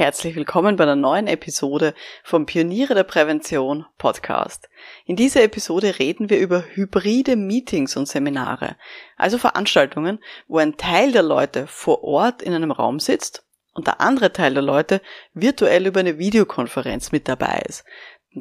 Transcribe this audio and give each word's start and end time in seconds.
Herzlich 0.00 0.34
willkommen 0.34 0.76
bei 0.76 0.84
einer 0.84 0.96
neuen 0.96 1.26
Episode 1.26 1.92
vom 2.24 2.46
Pioniere 2.46 2.94
der 2.94 3.04
Prävention 3.04 3.84
Podcast. 3.98 4.70
In 5.04 5.14
dieser 5.14 5.42
Episode 5.42 5.98
reden 5.98 6.30
wir 6.30 6.38
über 6.38 6.64
hybride 6.72 7.36
Meetings 7.36 7.98
und 7.98 8.08
Seminare, 8.08 8.76
also 9.18 9.36
Veranstaltungen, 9.36 10.18
wo 10.48 10.56
ein 10.56 10.78
Teil 10.78 11.12
der 11.12 11.22
Leute 11.22 11.66
vor 11.66 12.02
Ort 12.02 12.40
in 12.40 12.54
einem 12.54 12.70
Raum 12.70 12.98
sitzt 12.98 13.44
und 13.74 13.88
der 13.88 14.00
andere 14.00 14.32
Teil 14.32 14.54
der 14.54 14.62
Leute 14.62 15.02
virtuell 15.34 15.86
über 15.86 16.00
eine 16.00 16.16
Videokonferenz 16.16 17.12
mit 17.12 17.28
dabei 17.28 17.62
ist. 17.68 17.84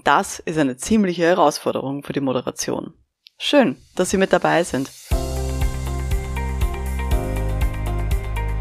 Das 0.05 0.39
ist 0.39 0.57
eine 0.57 0.78
ziemliche 0.78 1.23
Herausforderung 1.23 2.04
für 2.04 2.14
die 2.14 2.21
Moderation. 2.21 2.94
Schön, 3.38 3.76
dass 3.98 4.12
Sie 4.12 4.18
mit 4.18 4.32
dabei 4.32 4.64
sind. 4.64 4.89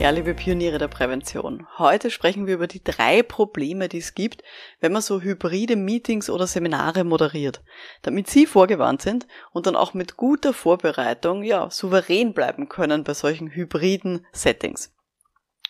Ja, 0.00 0.10
liebe 0.10 0.32
Pioniere 0.32 0.78
der 0.78 0.86
Prävention. 0.86 1.66
Heute 1.76 2.12
sprechen 2.12 2.46
wir 2.46 2.54
über 2.54 2.68
die 2.68 2.84
drei 2.84 3.24
Probleme, 3.24 3.88
die 3.88 3.98
es 3.98 4.14
gibt, 4.14 4.44
wenn 4.78 4.92
man 4.92 5.02
so 5.02 5.20
hybride 5.22 5.74
Meetings 5.74 6.30
oder 6.30 6.46
Seminare 6.46 7.02
moderiert, 7.02 7.62
damit 8.02 8.28
Sie 8.28 8.46
vorgewarnt 8.46 9.02
sind 9.02 9.26
und 9.50 9.66
dann 9.66 9.74
auch 9.74 9.94
mit 9.94 10.16
guter 10.16 10.54
Vorbereitung, 10.54 11.42
ja, 11.42 11.68
souverän 11.68 12.32
bleiben 12.32 12.68
können 12.68 13.02
bei 13.02 13.12
solchen 13.12 13.50
hybriden 13.50 14.24
Settings. 14.30 14.92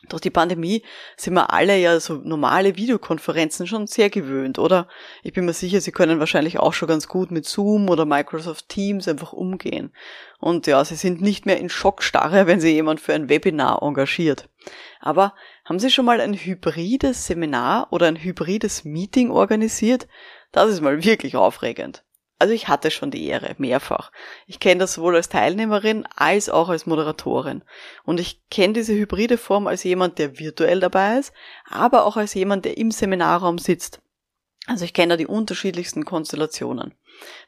Durch 0.08 0.20
die 0.20 0.30
Pandemie 0.30 0.84
sind 1.16 1.34
wir 1.34 1.52
alle 1.52 1.76
ja 1.76 1.98
so 1.98 2.14
normale 2.14 2.76
Videokonferenzen 2.76 3.66
schon 3.66 3.88
sehr 3.88 4.10
gewöhnt, 4.10 4.58
oder? 4.58 4.86
Ich 5.24 5.32
bin 5.32 5.44
mir 5.44 5.52
sicher, 5.52 5.80
Sie 5.80 5.90
können 5.90 6.20
wahrscheinlich 6.20 6.58
auch 6.58 6.72
schon 6.72 6.88
ganz 6.88 7.08
gut 7.08 7.32
mit 7.32 7.46
Zoom 7.46 7.88
oder 7.88 8.04
Microsoft 8.04 8.68
Teams 8.68 9.08
einfach 9.08 9.32
umgehen. 9.32 9.92
Und 10.38 10.68
ja, 10.68 10.84
Sie 10.84 10.94
sind 10.94 11.20
nicht 11.20 11.46
mehr 11.46 11.58
in 11.58 11.68
Schockstarre, 11.68 12.46
wenn 12.46 12.60
Sie 12.60 12.72
jemand 12.72 13.00
für 13.00 13.12
ein 13.12 13.28
Webinar 13.28 13.82
engagiert. 13.82 14.48
Aber 15.00 15.34
haben 15.64 15.80
Sie 15.80 15.90
schon 15.90 16.04
mal 16.04 16.20
ein 16.20 16.34
hybrides 16.34 17.26
Seminar 17.26 17.88
oder 17.92 18.06
ein 18.06 18.22
hybrides 18.22 18.84
Meeting 18.84 19.30
organisiert? 19.30 20.06
Das 20.52 20.70
ist 20.70 20.80
mal 20.80 21.02
wirklich 21.02 21.34
aufregend. 21.34 22.04
Also 22.38 22.54
ich 22.54 22.68
hatte 22.68 22.90
schon 22.90 23.10
die 23.10 23.26
Ehre, 23.26 23.54
mehrfach. 23.58 24.12
Ich 24.46 24.60
kenne 24.60 24.80
das 24.80 24.94
sowohl 24.94 25.16
als 25.16 25.28
Teilnehmerin 25.28 26.06
als 26.14 26.48
auch 26.48 26.68
als 26.68 26.86
Moderatorin. 26.86 27.62
Und 28.04 28.20
ich 28.20 28.40
kenne 28.48 28.74
diese 28.74 28.94
hybride 28.94 29.38
Form 29.38 29.66
als 29.66 29.82
jemand, 29.82 30.18
der 30.18 30.38
virtuell 30.38 30.78
dabei 30.78 31.18
ist, 31.18 31.32
aber 31.68 32.04
auch 32.04 32.16
als 32.16 32.34
jemand, 32.34 32.64
der 32.64 32.78
im 32.78 32.92
Seminarraum 32.92 33.58
sitzt. 33.58 34.00
Also 34.66 34.84
ich 34.84 34.92
kenne 34.92 35.14
da 35.14 35.16
die 35.16 35.26
unterschiedlichsten 35.26 36.04
Konstellationen. 36.04 36.94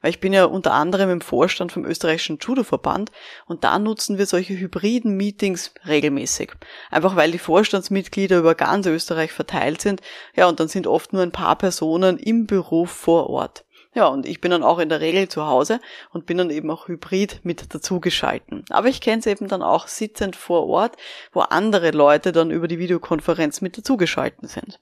Weil 0.00 0.10
ich 0.10 0.18
bin 0.18 0.32
ja 0.32 0.46
unter 0.46 0.72
anderem 0.72 1.10
im 1.10 1.20
Vorstand 1.20 1.70
vom 1.70 1.84
österreichischen 1.84 2.38
Judo-Verband 2.40 3.12
und 3.46 3.62
da 3.62 3.78
nutzen 3.78 4.18
wir 4.18 4.26
solche 4.26 4.58
hybriden 4.58 5.16
Meetings 5.16 5.72
regelmäßig. 5.86 6.52
Einfach 6.90 7.14
weil 7.14 7.30
die 7.30 7.38
Vorstandsmitglieder 7.38 8.38
über 8.38 8.56
ganz 8.56 8.86
Österreich 8.86 9.30
verteilt 9.30 9.80
sind. 9.80 10.00
Ja, 10.34 10.48
und 10.48 10.58
dann 10.58 10.66
sind 10.66 10.88
oft 10.88 11.12
nur 11.12 11.22
ein 11.22 11.30
paar 11.30 11.56
Personen 11.56 12.18
im 12.18 12.46
Büro 12.46 12.86
vor 12.86 13.30
Ort. 13.30 13.64
Ja, 13.92 14.06
und 14.06 14.24
ich 14.24 14.40
bin 14.40 14.52
dann 14.52 14.62
auch 14.62 14.78
in 14.78 14.88
der 14.88 15.00
Regel 15.00 15.28
zu 15.28 15.46
Hause 15.46 15.80
und 16.10 16.24
bin 16.24 16.38
dann 16.38 16.50
eben 16.50 16.70
auch 16.70 16.86
hybrid 16.86 17.40
mit 17.42 17.74
dazugeschalten. 17.74 18.64
Aber 18.70 18.86
ich 18.86 19.00
kenne 19.00 19.18
es 19.18 19.26
eben 19.26 19.48
dann 19.48 19.62
auch 19.62 19.88
sitzend 19.88 20.36
vor 20.36 20.68
Ort, 20.68 20.96
wo 21.32 21.40
andere 21.40 21.90
Leute 21.90 22.30
dann 22.30 22.52
über 22.52 22.68
die 22.68 22.78
Videokonferenz 22.78 23.60
mit 23.60 23.76
dazugeschalten 23.76 24.46
sind. 24.46 24.78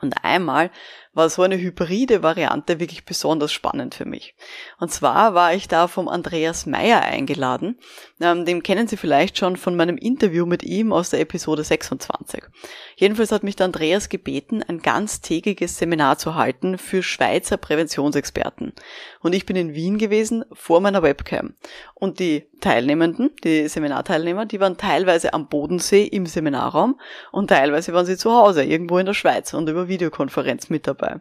Und 0.00 0.24
einmal 0.24 0.70
war 1.14 1.28
so 1.28 1.42
eine 1.42 1.58
hybride 1.58 2.22
Variante 2.22 2.80
wirklich 2.80 3.04
besonders 3.04 3.52
spannend 3.52 3.94
für 3.94 4.06
mich. 4.06 4.34
Und 4.78 4.90
zwar 4.90 5.34
war 5.34 5.52
ich 5.54 5.68
da 5.68 5.86
vom 5.86 6.08
Andreas 6.08 6.64
Meyer 6.64 7.02
eingeladen. 7.02 7.78
Ähm, 8.20 8.46
den 8.46 8.62
kennen 8.62 8.88
Sie 8.88 8.96
vielleicht 8.96 9.36
schon 9.36 9.56
von 9.56 9.76
meinem 9.76 9.98
Interview 9.98 10.46
mit 10.46 10.62
ihm 10.62 10.92
aus 10.92 11.10
der 11.10 11.20
Episode 11.20 11.64
26. 11.64 12.42
Jedenfalls 12.96 13.32
hat 13.32 13.42
mich 13.42 13.56
der 13.56 13.66
Andreas 13.66 14.08
gebeten, 14.08 14.62
ein 14.62 14.80
ganztägiges 14.80 15.76
Seminar 15.76 16.16
zu 16.16 16.34
halten 16.34 16.78
für 16.78 17.02
Schweizer 17.02 17.58
Präventionsexperten. 17.58 18.72
Und 19.20 19.34
ich 19.34 19.44
bin 19.44 19.56
in 19.56 19.74
Wien 19.74 19.98
gewesen 19.98 20.44
vor 20.52 20.80
meiner 20.80 21.02
Webcam. 21.02 21.54
Und 21.94 22.20
die 22.20 22.46
Teilnehmenden, 22.60 23.30
die 23.44 23.68
Seminarteilnehmer, 23.68 24.46
die 24.46 24.60
waren 24.60 24.78
teilweise 24.78 25.34
am 25.34 25.48
Bodensee 25.48 26.04
im 26.04 26.26
Seminarraum 26.26 26.98
und 27.32 27.48
teilweise 27.48 27.92
waren 27.92 28.06
sie 28.06 28.16
zu 28.16 28.32
Hause, 28.32 28.64
irgendwo 28.64 28.98
in 28.98 29.06
der 29.06 29.14
Schweiz 29.14 29.52
und 29.52 29.68
über 29.68 29.88
Videokonferenz 29.88 30.70
mit 30.70 30.86
dabei 30.86 31.01
dabei. 31.02 31.20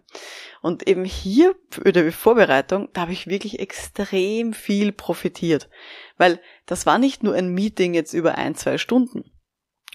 Und 0.61 0.87
eben 0.87 1.05
hier 1.05 1.55
für 1.69 1.91
die 1.91 2.11
Vorbereitung, 2.11 2.89
da 2.93 3.01
habe 3.01 3.13
ich 3.13 3.27
wirklich 3.27 3.59
extrem 3.59 4.53
viel 4.53 4.91
profitiert. 4.91 5.69
Weil 6.17 6.39
das 6.65 6.85
war 6.85 6.97
nicht 6.97 7.23
nur 7.23 7.33
ein 7.33 7.53
Meeting 7.53 7.93
jetzt 7.93 8.13
über 8.13 8.35
ein, 8.35 8.55
zwei 8.55 8.77
Stunden, 8.77 9.31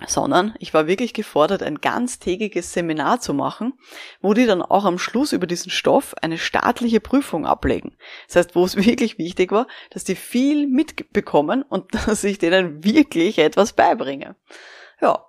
sondern 0.06 0.54
ich 0.58 0.74
war 0.74 0.86
wirklich 0.86 1.14
gefordert, 1.14 1.62
ein 1.62 1.80
ganztägiges 1.80 2.72
Seminar 2.72 3.20
zu 3.20 3.32
machen, 3.32 3.74
wo 4.20 4.34
die 4.34 4.47
dann 4.47 4.60
auch 4.60 4.84
am 4.84 4.98
Schluss 4.98 5.32
über 5.32 5.47
diesen 5.47 5.70
Stoff 5.70 6.14
eine 6.20 6.38
staatliche 6.38 7.00
Prüfung 7.00 7.47
ablegen. 7.47 7.97
Das 8.26 8.36
heißt, 8.36 8.54
wo 8.56 8.64
es 8.64 8.76
wirklich 8.84 9.18
wichtig 9.18 9.53
war, 9.53 9.66
dass 9.91 10.04
die 10.04 10.16
viel 10.16 10.66
mitbekommen 10.66 11.62
und 11.62 11.94
dass 12.06 12.24
ich 12.24 12.38
denen 12.38 12.84
wirklich 12.84 13.38
etwas 13.38 13.72
beibringe. 13.72 14.36
Ja, 15.00 15.25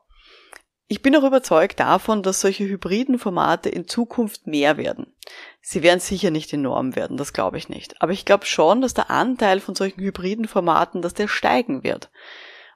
ich 0.89 1.01
bin 1.01 1.15
auch 1.17 1.23
überzeugt 1.23 1.79
davon, 1.81 2.23
dass 2.23 2.39
solche 2.39 2.63
hybriden 2.63 3.19
Formate 3.19 3.67
in 3.67 3.87
Zukunft 3.87 4.47
mehr 4.47 4.77
werden. 4.77 5.13
Sie 5.61 5.83
werden 5.83 5.99
sicher 5.99 6.31
nicht 6.31 6.53
enorm 6.53 6.95
werden, 6.95 7.17
das 7.17 7.33
glaube 7.33 7.57
ich 7.57 7.67
nicht. 7.67 8.01
Aber 8.01 8.13
ich 8.13 8.23
glaube 8.23 8.45
schon, 8.45 8.81
dass 8.81 8.93
der 8.93 9.11
Anteil 9.11 9.59
von 9.59 9.75
solchen 9.75 10.01
hybriden 10.01 10.47
Formaten, 10.47 11.01
dass 11.01 11.13
der 11.13 11.27
steigen 11.27 11.83
wird. 11.83 12.09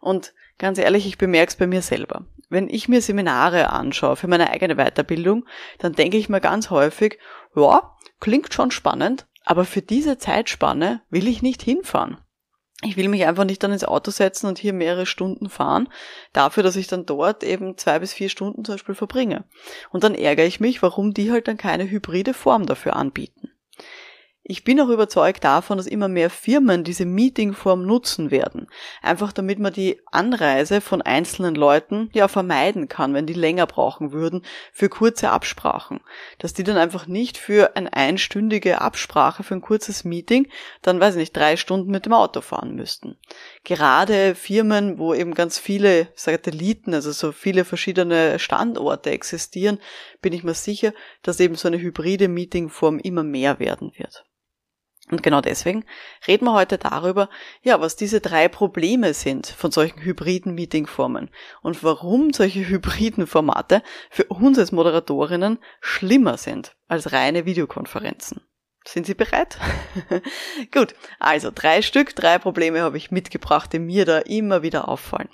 Und 0.01 0.33
ganz 0.57 0.77
ehrlich, 0.77 1.07
ich 1.07 1.17
bemerke 1.17 1.51
es 1.51 1.55
bei 1.55 1.67
mir 1.67 1.81
selber. 1.81 2.25
Wenn 2.49 2.67
ich 2.67 2.89
mir 2.89 3.01
Seminare 3.01 3.69
anschaue 3.69 4.17
für 4.17 4.27
meine 4.27 4.49
eigene 4.49 4.75
Weiterbildung, 4.75 5.45
dann 5.79 5.93
denke 5.93 6.17
ich 6.17 6.27
mir 6.27 6.41
ganz 6.41 6.69
häufig, 6.69 7.17
ja, 7.55 7.95
klingt 8.19 8.53
schon 8.53 8.71
spannend, 8.71 9.25
aber 9.45 9.63
für 9.63 9.81
diese 9.81 10.17
Zeitspanne 10.17 11.01
will 11.09 11.29
ich 11.29 11.41
nicht 11.41 11.61
hinfahren 11.61 12.17
ich 12.83 12.97
will 12.97 13.09
mich 13.09 13.25
einfach 13.25 13.45
nicht 13.45 13.61
dann 13.63 13.71
ins 13.71 13.83
Auto 13.83 14.11
setzen 14.11 14.47
und 14.47 14.57
hier 14.57 14.73
mehrere 14.73 15.05
Stunden 15.05 15.49
fahren, 15.49 15.87
dafür, 16.33 16.63
dass 16.63 16.75
ich 16.75 16.87
dann 16.87 17.05
dort 17.05 17.43
eben 17.43 17.77
zwei 17.77 17.99
bis 17.99 18.13
vier 18.13 18.29
Stunden 18.29 18.65
zum 18.65 18.75
Beispiel 18.75 18.95
verbringe. 18.95 19.43
Und 19.91 20.03
dann 20.03 20.15
ärgere 20.15 20.45
ich 20.45 20.59
mich, 20.59 20.81
warum 20.81 21.13
die 21.13 21.31
halt 21.31 21.47
dann 21.47 21.57
keine 21.57 21.89
hybride 21.89 22.33
Form 22.33 22.65
dafür 22.65 22.95
anbieten. 22.95 23.50
Ich 24.51 24.65
bin 24.65 24.81
auch 24.81 24.89
überzeugt 24.89 25.45
davon, 25.45 25.77
dass 25.77 25.87
immer 25.87 26.09
mehr 26.09 26.29
Firmen 26.29 26.83
diese 26.83 27.05
Meetingform 27.05 27.85
nutzen 27.85 28.31
werden. 28.31 28.67
Einfach 29.01 29.31
damit 29.31 29.59
man 29.59 29.71
die 29.71 30.01
Anreise 30.11 30.81
von 30.81 31.01
einzelnen 31.01 31.55
Leuten 31.55 32.09
ja 32.11 32.27
vermeiden 32.27 32.89
kann, 32.89 33.13
wenn 33.13 33.25
die 33.25 33.33
länger 33.33 33.65
brauchen 33.65 34.11
würden 34.11 34.43
für 34.73 34.89
kurze 34.89 35.29
Absprachen. 35.29 36.01
Dass 36.37 36.53
die 36.53 36.65
dann 36.65 36.75
einfach 36.75 37.07
nicht 37.07 37.37
für 37.37 37.77
eine 37.77 37.93
einstündige 37.93 38.81
Absprache, 38.81 39.43
für 39.43 39.53
ein 39.53 39.61
kurzes 39.61 40.03
Meeting, 40.03 40.49
dann 40.81 40.99
weiß 40.99 41.13
ich 41.15 41.19
nicht, 41.19 41.37
drei 41.37 41.55
Stunden 41.55 41.89
mit 41.89 42.05
dem 42.05 42.11
Auto 42.11 42.41
fahren 42.41 42.75
müssten. 42.75 43.17
Gerade 43.63 44.35
Firmen, 44.35 44.99
wo 44.99 45.13
eben 45.13 45.33
ganz 45.33 45.59
viele 45.59 46.09
Satelliten, 46.13 46.93
also 46.93 47.13
so 47.13 47.31
viele 47.31 47.63
verschiedene 47.63 48.37
Standorte 48.37 49.11
existieren, 49.11 49.79
bin 50.21 50.33
ich 50.33 50.43
mir 50.43 50.55
sicher, 50.55 50.91
dass 51.23 51.39
eben 51.39 51.55
so 51.55 51.69
eine 51.69 51.79
hybride 51.79 52.27
Meetingform 52.27 52.99
immer 52.99 53.23
mehr 53.23 53.57
werden 53.57 53.93
wird. 53.95 54.25
Und 55.11 55.23
genau 55.23 55.41
deswegen 55.41 55.83
reden 56.25 56.45
wir 56.45 56.53
heute 56.53 56.77
darüber, 56.77 57.29
ja, 57.61 57.81
was 57.81 57.97
diese 57.97 58.21
drei 58.21 58.47
Probleme 58.47 59.13
sind 59.13 59.45
von 59.45 59.69
solchen 59.69 60.01
hybriden 60.01 60.55
Meetingformen 60.55 61.29
und 61.61 61.83
warum 61.83 62.31
solche 62.31 62.65
hybriden 62.67 63.27
Formate 63.27 63.83
für 64.09 64.23
uns 64.25 64.57
als 64.57 64.71
Moderatorinnen 64.71 65.59
schlimmer 65.81 66.37
sind 66.37 66.75
als 66.87 67.11
reine 67.11 67.45
Videokonferenzen. 67.45 68.41
Sind 68.87 69.05
Sie 69.05 69.13
bereit? 69.13 69.59
Gut, 70.73 70.95
also 71.19 71.51
drei 71.53 71.81
Stück, 71.81 72.15
drei 72.15 72.39
Probleme 72.39 72.81
habe 72.81 72.97
ich 72.97 73.11
mitgebracht, 73.11 73.71
die 73.73 73.79
mir 73.79 74.05
da 74.05 74.19
immer 74.19 74.63
wieder 74.63 74.87
auffallen. 74.87 75.29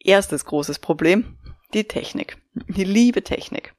Erstes 0.00 0.44
großes 0.44 0.80
Problem, 0.80 1.38
die 1.72 1.84
Technik. 1.84 2.38
Die 2.54 2.84
liebe 2.84 3.22
Technik 3.22 3.74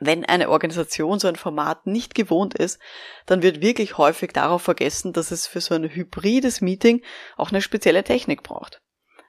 wenn 0.00 0.24
eine 0.24 0.48
Organisation 0.48 1.18
so 1.18 1.28
ein 1.28 1.36
Format 1.36 1.86
nicht 1.86 2.14
gewohnt 2.14 2.54
ist, 2.54 2.80
dann 3.26 3.42
wird 3.42 3.60
wirklich 3.60 3.98
häufig 3.98 4.32
darauf 4.32 4.62
vergessen, 4.62 5.12
dass 5.12 5.30
es 5.30 5.46
für 5.46 5.60
so 5.60 5.74
ein 5.74 5.88
hybrides 5.88 6.60
Meeting 6.60 7.02
auch 7.36 7.50
eine 7.50 7.62
spezielle 7.62 8.02
Technik 8.02 8.42
braucht. 8.42 8.80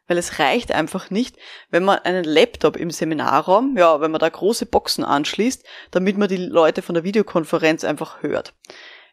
Weil 0.08 0.18
es 0.18 0.40
reicht 0.40 0.72
einfach 0.72 1.10
nicht, 1.10 1.38
wenn 1.70 1.84
man 1.84 2.00
einen 2.00 2.24
Laptop 2.24 2.76
im 2.76 2.90
Seminarraum, 2.90 3.78
ja, 3.78 4.02
wenn 4.02 4.12
man 4.12 4.20
da 4.20 4.30
große 4.30 4.66
Boxen 4.66 5.04
anschließt, 5.04 5.66
damit 5.92 6.18
man 6.18 6.28
die 6.28 6.38
Leute 6.38 6.82
von 6.82 6.96
der 6.96 7.04
Videokonferenz 7.04 7.84
einfach 7.84 8.24
hört. 8.24 8.54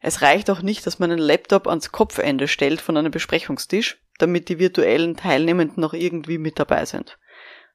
Es 0.00 0.22
reicht 0.22 0.48
auch 0.50 0.62
nicht, 0.62 0.86
dass 0.86 0.98
man 0.98 1.10
einen 1.10 1.20
Laptop 1.20 1.66
ans 1.66 1.90
Kopfende 1.90 2.48
stellt 2.48 2.80
von 2.80 2.96
einem 2.96 3.10
Besprechungstisch, 3.10 4.00
damit 4.18 4.48
die 4.48 4.58
virtuellen 4.58 5.16
Teilnehmenden 5.16 5.80
noch 5.80 5.92
irgendwie 5.92 6.38
mit 6.38 6.58
dabei 6.58 6.84
sind, 6.84 7.18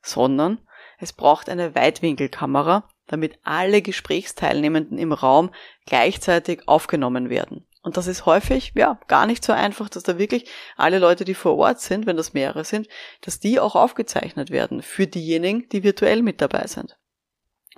sondern 0.01 0.59
es 0.99 1.13
braucht 1.13 1.49
eine 1.49 1.75
Weitwinkelkamera, 1.75 2.87
damit 3.07 3.37
alle 3.43 3.81
Gesprächsteilnehmenden 3.81 4.97
im 4.97 5.11
Raum 5.11 5.51
gleichzeitig 5.85 6.67
aufgenommen 6.67 7.29
werden. 7.29 7.65
Und 7.83 7.97
das 7.97 8.07
ist 8.07 8.25
häufig, 8.25 8.71
ja, 8.75 8.97
gar 9.07 9.25
nicht 9.25 9.43
so 9.43 9.51
einfach, 9.51 9.89
dass 9.89 10.03
da 10.03 10.17
wirklich 10.17 10.49
alle 10.77 10.99
Leute, 10.99 11.25
die 11.25 11.33
vor 11.33 11.57
Ort 11.57 11.81
sind, 11.81 12.05
wenn 12.05 12.15
das 12.15 12.33
mehrere 12.33 12.63
sind, 12.63 12.87
dass 13.21 13.41
die 13.41 13.59
auch 13.59 13.75
aufgezeichnet 13.75 14.51
werden 14.51 14.81
für 14.81 15.05
diejenigen, 15.05 15.67
die 15.69 15.83
virtuell 15.83 16.21
mit 16.21 16.39
dabei 16.39 16.65
sind. 16.67 16.97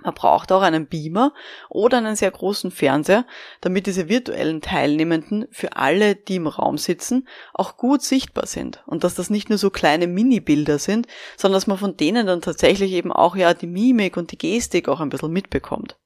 Man 0.04 0.14
braucht 0.14 0.52
auch 0.52 0.62
einen 0.62 0.88
Beamer 0.88 1.34
oder 1.70 2.00
einen 2.00 2.18
sehr 2.18 2.32
großen 2.32 2.70
Fernseher, 2.70 3.26
damit 3.62 3.88
diese 3.88 4.10
virtuellen 4.10 4.62
Teilnehmenden 4.62 5.48
für 5.52 5.78
alle, 5.78 6.16
die 6.16 6.36
im 6.36 6.48
Raum 6.48 6.78
sitzen, 6.78 7.28
auch 7.54 7.78
gut 7.78 8.02
sichtbar 8.02 8.46
sind. 8.46 8.84
Und 8.88 9.06
dass 9.06 9.16
das 9.16 9.30
nicht 9.30 9.50
nur 9.50 9.58
so 9.58 9.70
kleine 9.70 10.08
Mini-Bilder 10.08 10.80
sind, 10.80 11.08
sondern 11.38 11.58
dass 11.58 11.68
man 11.68 11.78
von 11.78 11.96
denen 11.96 12.28
dann 12.28 12.42
tatsächlich 12.42 12.92
eben 12.92 13.12
auch 13.12 13.38
ja 13.38 13.54
die 13.54 13.68
Mimik 13.68 14.18
und 14.18 14.32
die 14.32 14.38
Gestik 14.38 14.90
auch 14.90 15.00
ein 15.00 15.10
bisschen 15.10 15.32
mitbekommt. 15.32 15.98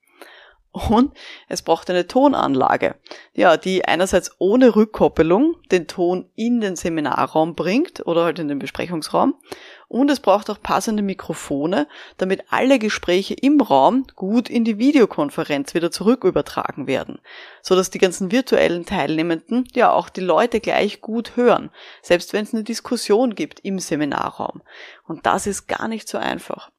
Und 0.71 1.13
es 1.47 1.63
braucht 1.63 1.89
eine 1.89 2.06
Tonanlage, 2.06 2.95
ja, 3.33 3.57
die 3.57 3.85
einerseits 3.85 4.35
ohne 4.38 4.75
Rückkoppelung 4.75 5.56
den 5.71 5.88
Ton 5.88 6.30
in 6.35 6.62
den 6.62 6.75
Seminarraum 6.75 7.56
bringt 7.56 8.06
oder 8.06 8.24
halt 8.24 8.38
in 8.38 8.47
den 8.47 8.59
Besprechungsraum. 8.59 9.33
Und 9.89 10.12
es 10.12 10.19
braucht 10.19 10.51
auch 10.51 10.62
passende 10.62 11.01
Mikrofone, 11.01 11.88
damit 12.18 12.44
alle 12.51 12.77
Gespräche 12.77 13.33
im 13.33 13.59
Raum 13.59 14.06
gut 14.15 14.47
in 14.47 14.63
die 14.63 14.77
Videokonferenz 14.77 15.74
wieder 15.74 15.89
zurück 15.89 16.24
übertragen 16.24 16.86
werden, 16.86 17.19
so 17.63 17.75
dass 17.75 17.89
die 17.89 17.97
ganzen 17.97 18.31
virtuellen 18.31 18.86
Teilnehmenden 18.86 19.68
ja 19.74 19.91
auch 19.91 20.09
die 20.09 20.21
Leute 20.21 20.59
gleich 20.59 21.01
gut 21.01 21.36
hören, 21.36 21.71
selbst 22.03 22.33
wenn 22.33 22.44
es 22.44 22.53
eine 22.53 22.63
Diskussion 22.63 23.33
gibt 23.33 23.62
im 23.62 23.80
Seminarraum. 23.80 24.62
Und 25.07 25.25
das 25.25 25.47
ist 25.47 25.68
gar 25.68 25.88
nicht 25.88 26.07
so 26.07 26.19
einfach. 26.19 26.69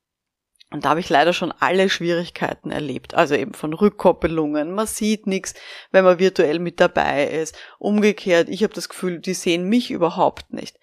Und 0.72 0.84
da 0.84 0.90
habe 0.90 1.00
ich 1.00 1.08
leider 1.08 1.32
schon 1.32 1.52
alle 1.58 1.88
Schwierigkeiten 1.88 2.70
erlebt. 2.70 3.14
Also 3.14 3.34
eben 3.34 3.54
von 3.54 3.72
Rückkoppelungen, 3.72 4.72
man 4.72 4.86
sieht 4.86 5.26
nichts, 5.26 5.54
wenn 5.90 6.04
man 6.04 6.20
virtuell 6.20 6.60
mit 6.60 6.78
dabei 6.78 7.26
ist. 7.26 7.58
Umgekehrt, 7.80 8.48
ich 8.48 8.62
habe 8.62 8.72
das 8.72 8.88
Gefühl, 8.88 9.18
die 9.18 9.34
sehen 9.34 9.68
mich 9.68 9.90
überhaupt 9.90 10.52
nicht. 10.52 10.78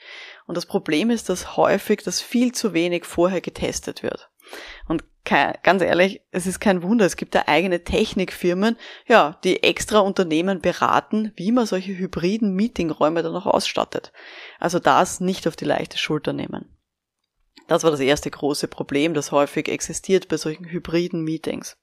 Und 0.48 0.58
das 0.58 0.66
Problem 0.66 1.12
ist, 1.12 1.30
dass 1.30 1.58
häufig 1.58 2.02
das 2.04 2.22
viel 2.22 2.54
zu 2.54 2.74
wenig 2.74 3.06
vorher 3.06 3.42
getestet 3.42 4.02
wird. 4.02 4.30
Und 4.88 5.04
ganz 5.26 5.82
ehrlich, 5.82 6.22
es 6.32 6.48
ist 6.48 6.62
kein 6.62 6.84
Wunder, 6.84 7.06
es 7.06 7.18
gibt 7.18 7.36
da 7.36 7.44
eigene 7.48 7.84
Technikfirmen, 7.84 8.78
ja, 9.08 9.38
die 9.44 9.62
extra 9.62 10.00
Unternehmen 10.00 10.62
beraten, 10.62 11.34
wie 11.36 11.52
man 11.52 11.66
solche 11.66 11.98
hybriden 11.98 12.54
Meetingräume 12.56 13.24
dann 13.24 13.36
auch 13.36 13.46
ausstattet. 13.46 14.14
Also 14.58 14.80
das 14.80 15.20
nicht 15.20 15.46
auf 15.46 15.58
die 15.58 15.66
leichte 15.66 15.98
Schulter 15.98 16.32
nehmen. 16.32 16.74
Das 17.68 17.84
war 17.84 17.92
das 17.92 18.00
erste 18.00 18.32
große 18.32 18.70
Problem, 18.70 19.14
das 19.14 19.34
häufig 19.34 19.68
existiert 19.68 20.30
bei 20.30 20.38
solchen 20.38 20.66
hybriden 20.66 21.24
Meetings. 21.24 21.76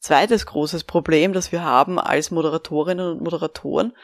Zweites 0.00 0.44
großes 0.44 0.82
Problem, 0.82 1.32
das 1.32 1.52
wir 1.52 1.62
haben 1.62 2.00
als 2.00 2.32
Moderatorinnen 2.32 3.12
und 3.12 3.22
Moderatoren, 3.22 3.96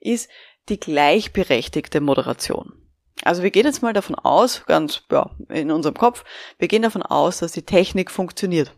ist 0.00 0.28
die 0.68 0.80
gleichberechtigte 0.80 2.00
Moderation. 2.00 2.85
Also 3.24 3.42
wir 3.42 3.50
gehen 3.50 3.66
jetzt 3.66 3.82
mal 3.82 3.92
davon 3.92 4.14
aus, 4.14 4.64
ganz 4.66 5.02
ja, 5.10 5.30
in 5.48 5.70
unserem 5.70 5.96
Kopf, 5.96 6.24
wir 6.58 6.68
gehen 6.68 6.82
davon 6.82 7.02
aus, 7.02 7.38
dass 7.38 7.52
die 7.52 7.64
Technik 7.64 8.10
funktioniert. 8.10 8.72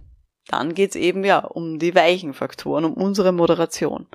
Dann 0.48 0.74
geht's 0.74 0.96
eben 0.96 1.24
ja 1.24 1.38
um 1.38 1.78
die 1.78 1.94
weichen 1.94 2.34
Faktoren, 2.34 2.84
um 2.84 2.94
unsere 2.94 3.32
Moderation. 3.32 4.06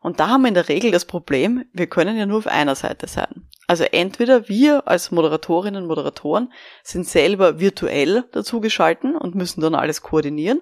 Und 0.00 0.20
da 0.20 0.28
haben 0.28 0.42
wir 0.42 0.48
in 0.48 0.54
der 0.54 0.68
Regel 0.68 0.90
das 0.90 1.06
Problem, 1.06 1.64
wir 1.72 1.86
können 1.86 2.18
ja 2.18 2.26
nur 2.26 2.38
auf 2.38 2.46
einer 2.46 2.74
Seite 2.74 3.08
sein. 3.08 3.48
Also 3.66 3.84
entweder 3.84 4.48
wir 4.48 4.86
als 4.86 5.10
Moderatorinnen 5.10 5.82
und 5.82 5.88
Moderatoren 5.88 6.52
sind 6.82 7.08
selber 7.08 7.58
virtuell 7.58 8.24
dazugeschalten 8.32 9.16
und 9.16 9.34
müssen 9.34 9.62
dann 9.62 9.74
alles 9.74 10.02
koordinieren, 10.02 10.60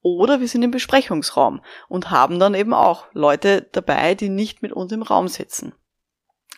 oder 0.00 0.40
wir 0.40 0.48
sind 0.48 0.62
im 0.62 0.70
Besprechungsraum 0.70 1.62
und 1.88 2.10
haben 2.10 2.38
dann 2.38 2.54
eben 2.54 2.74
auch 2.74 3.06
Leute 3.14 3.66
dabei, 3.72 4.14
die 4.14 4.28
nicht 4.28 4.60
mit 4.62 4.70
uns 4.72 4.92
im 4.92 5.02
Raum 5.02 5.28
sitzen. 5.28 5.74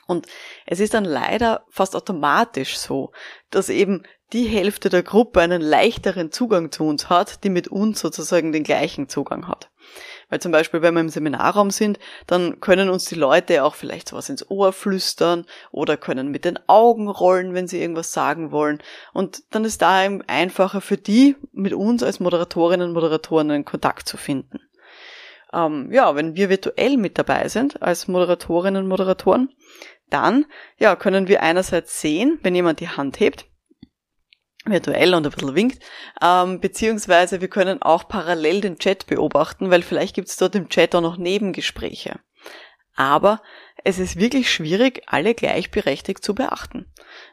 Und 0.07 0.27
es 0.67 0.81
ist 0.81 0.95
dann 0.95 1.05
leider 1.05 1.65
fast 1.71 1.97
automatisch 1.97 2.79
so, 2.79 3.13
dass 3.51 3.69
eben 3.69 4.03
die 4.33 4.47
Hälfte 4.47 4.89
der 4.89 5.03
Gruppe 5.03 5.41
einen 5.41 5.63
leichteren 5.63 6.33
Zugang 6.33 6.73
zu 6.73 6.85
uns 6.85 7.09
hat, 7.09 7.45
die 7.45 7.51
mit 7.51 7.69
uns 7.69 8.01
sozusagen 8.01 8.53
den 8.53 8.65
gleichen 8.65 9.09
Zugang 9.09 9.47
hat. 9.47 9.71
Weil 10.29 10.41
zum 10.41 10.51
Beispiel, 10.51 10.83
wenn 10.83 10.95
wir 10.95 11.01
im 11.01 11.09
Seminarraum 11.09 11.71
sind, 11.71 12.01
dann 12.27 12.59
können 12.59 12.91
uns 12.91 13.05
die 13.05 13.15
Leute 13.15 13.63
auch 13.63 13.77
vielleicht 13.77 14.09
sowas 14.09 14.29
ins 14.29 14.51
Ohr 14.51 14.73
flüstern 14.73 15.47
oder 15.71 15.97
können 15.97 16.33
mit 16.33 16.45
den 16.45 16.59
Augen 16.67 17.09
rollen, 17.09 17.55
wenn 17.55 17.69
sie 17.69 17.81
irgendwas 17.81 18.13
sagen 18.13 18.51
wollen. 18.51 18.83
Und 19.13 19.45
dann 19.55 19.65
ist 19.65 19.83
da 19.83 20.05
eben 20.05 20.23
einfacher 20.23 20.81
für 20.81 20.97
die, 20.97 21.37
mit 21.53 21.73
uns 21.73 22.03
als 22.03 22.19
Moderatorinnen 22.19 22.89
und 22.89 22.95
Moderatoren 22.95 23.53
einen 23.53 23.65
Kontakt 23.65 24.09
zu 24.09 24.17
finden. 24.17 24.59
Ähm, 25.53 25.91
ja, 25.93 26.15
wenn 26.15 26.35
wir 26.35 26.49
virtuell 26.49 26.97
mit 26.97 27.19
dabei 27.19 27.49
sind 27.49 27.83
als 27.83 28.09
Moderatorinnen 28.09 28.83
und 28.83 28.89
Moderatoren, 28.89 29.51
dann 30.11 30.47
ja, 30.79 30.97
können 30.97 31.29
wir 31.29 31.43
einerseits 31.43 32.01
sehen, 32.01 32.39
wenn 32.43 32.55
jemand 32.55 32.81
die 32.81 32.89
Hand 32.89 33.21
hebt, 33.21 33.47
virtuell 34.65 35.15
und 35.15 35.27
ein 35.27 35.33
bisschen 35.33 35.55
winkt, 35.55 35.83
ähm, 36.23 36.61
beziehungsweise 36.61 37.41
wir 37.41 37.49
können 37.49 37.83
auch 37.83 38.09
parallel 38.09 38.61
den 38.61 38.79
Chat 38.79 39.07
beobachten, 39.07 39.71
weil 39.71 39.83
vielleicht 39.83 40.15
gibt 40.15 40.29
es 40.29 40.37
dort 40.37 40.55
im 40.55 40.69
Chat 40.69 40.95
auch 40.95 41.01
noch 41.01 41.17
Nebengespräche. 41.17 42.19
Aber 42.95 43.43
es 43.87 44.01
ist 44.01 44.19
wirklich 44.19 44.53
schwierig, 44.53 45.05
alle 45.07 45.33
gleichberechtigt 45.33 46.25
zu 46.25 46.35
beachten. 46.35 46.87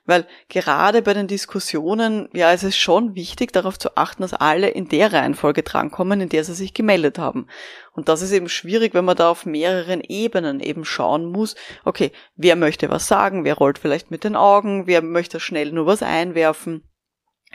Weil 0.06 0.28
gerade 0.50 1.02
bei 1.02 1.16
den 1.16 1.28
Diskussionen, 1.28 2.30
ja, 2.32 2.54
es 2.54 2.62
ist 2.62 2.78
schon 2.78 3.16
wichtig, 3.16 3.52
darauf 3.52 3.80
zu 3.80 3.98
achten, 3.98 4.22
dass 4.22 4.36
alle 4.36 4.70
in 4.70 4.88
der 4.88 5.12
Reihenfolge 5.12 5.64
drankommen, 5.64 6.22
in 6.22 6.30
der 6.30 6.44
sie 6.44 6.54
sich 6.54 6.76
gemeldet 6.76 7.18
haben. 7.18 7.48
Und 7.94 8.08
das 8.08 8.22
ist 8.22 8.32
eben 8.32 8.50
schwierig, 8.50 8.94
wenn 8.94 9.04
man 9.04 9.18
da 9.18 9.32
auf 9.32 9.48
mehreren 9.48 10.02
Ebenen 10.02 10.60
eben 10.60 10.86
schauen 10.86 11.26
muss, 11.26 11.56
okay, 11.86 12.12
wer 12.36 12.56
möchte 12.56 12.88
was 12.92 13.08
sagen, 13.08 13.46
wer 13.46 13.56
rollt 13.56 13.80
vielleicht 13.80 14.12
mit 14.12 14.24
den 14.24 14.36
Augen, 14.36 14.86
wer 14.86 15.02
möchte 15.02 15.40
schnell 15.40 15.72
nur 15.72 15.88
was 15.88 16.04
einwerfen. 16.04 16.84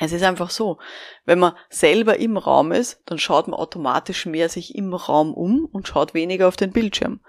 Es 0.00 0.12
ist 0.12 0.23
einfach 0.23 0.50
so, 0.50 0.79
wenn 1.25 1.41
man 1.41 1.55
selber 1.71 2.19
im 2.19 2.37
Raum 2.37 2.71
ist, 2.71 3.03
dann 3.06 3.19
schaut 3.19 3.49
man 3.49 3.59
automatisch 3.59 4.27
mehr 4.27 4.49
sich 4.49 4.77
im 4.77 4.95
Raum 4.95 5.35
um 5.35 5.65
und 5.65 5.89
schaut 5.89 6.15
weniger 6.15 6.47
auf 6.47 6.56
den 6.56 6.71
Bildschirm. 6.71 7.21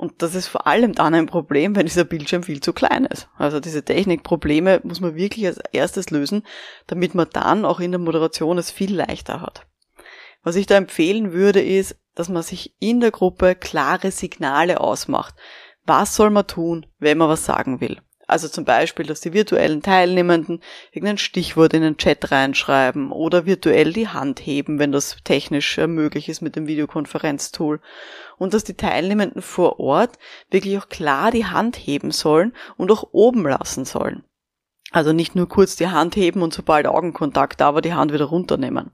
Und 0.00 0.22
das 0.22 0.34
ist 0.34 0.46
vor 0.46 0.66
allem 0.66 0.94
dann 0.94 1.12
ein 1.12 1.26
Problem, 1.26 1.76
wenn 1.76 1.84
dieser 1.84 2.04
Bildschirm 2.04 2.42
viel 2.42 2.62
zu 2.62 2.72
klein 2.72 3.04
ist. 3.04 3.28
Also 3.36 3.60
diese 3.60 3.84
Technikprobleme 3.84 4.80
muss 4.82 5.02
man 5.02 5.14
wirklich 5.14 5.46
als 5.46 5.60
erstes 5.72 6.08
lösen, 6.08 6.42
damit 6.86 7.14
man 7.14 7.28
dann 7.30 7.66
auch 7.66 7.80
in 7.80 7.90
der 7.90 7.98
Moderation 7.98 8.56
es 8.56 8.70
viel 8.70 8.96
leichter 8.96 9.42
hat. 9.42 9.66
Was 10.42 10.56
ich 10.56 10.64
da 10.64 10.78
empfehlen 10.78 11.34
würde, 11.34 11.60
ist, 11.60 11.96
dass 12.14 12.30
man 12.30 12.42
sich 12.42 12.74
in 12.80 13.00
der 13.00 13.10
Gruppe 13.10 13.54
klare 13.54 14.10
Signale 14.10 14.80
ausmacht. 14.80 15.34
Was 15.84 16.16
soll 16.16 16.30
man 16.30 16.46
tun, 16.46 16.86
wenn 16.98 17.18
man 17.18 17.28
was 17.28 17.44
sagen 17.44 17.82
will? 17.82 17.98
Also 18.30 18.48
zum 18.48 18.64
Beispiel, 18.64 19.06
dass 19.06 19.20
die 19.20 19.32
virtuellen 19.32 19.82
Teilnehmenden 19.82 20.62
irgendein 20.92 21.18
Stichwort 21.18 21.74
in 21.74 21.82
den 21.82 21.96
Chat 21.96 22.30
reinschreiben 22.30 23.10
oder 23.10 23.44
virtuell 23.44 23.92
die 23.92 24.08
Hand 24.08 24.40
heben, 24.40 24.78
wenn 24.78 24.92
das 24.92 25.16
technisch 25.24 25.78
äh, 25.78 25.86
möglich 25.86 26.28
ist 26.28 26.40
mit 26.40 26.54
dem 26.54 26.66
Videokonferenztool. 26.66 27.80
Und 28.38 28.54
dass 28.54 28.64
die 28.64 28.76
Teilnehmenden 28.76 29.42
vor 29.42 29.80
Ort 29.80 30.18
wirklich 30.50 30.78
auch 30.78 30.88
klar 30.88 31.30
die 31.30 31.46
Hand 31.46 31.76
heben 31.76 32.12
sollen 32.12 32.54
und 32.76 32.92
auch 32.92 33.08
oben 33.12 33.42
lassen 33.42 33.84
sollen. 33.84 34.22
Also 34.92 35.12
nicht 35.12 35.36
nur 35.36 35.48
kurz 35.48 35.76
die 35.76 35.88
Hand 35.88 36.16
heben 36.16 36.42
und 36.42 36.52
sobald 36.52 36.86
Augenkontakt 36.86 37.60
da 37.60 37.74
war, 37.74 37.82
die 37.82 37.94
Hand 37.94 38.12
wieder 38.12 38.24
runternehmen. 38.24 38.90